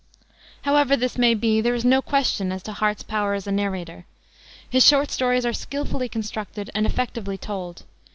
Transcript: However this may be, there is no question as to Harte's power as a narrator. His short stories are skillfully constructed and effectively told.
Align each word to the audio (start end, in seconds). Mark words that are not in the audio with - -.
However 0.63 0.97
this 0.97 1.19
may 1.19 1.35
be, 1.35 1.61
there 1.61 1.75
is 1.75 1.85
no 1.85 2.01
question 2.01 2.51
as 2.51 2.63
to 2.63 2.71
Harte's 2.73 3.03
power 3.03 3.35
as 3.35 3.45
a 3.45 3.51
narrator. 3.51 4.07
His 4.67 4.83
short 4.83 5.11
stories 5.11 5.45
are 5.45 5.53
skillfully 5.53 6.09
constructed 6.09 6.71
and 6.73 6.87
effectively 6.87 7.37
told. 7.37 7.83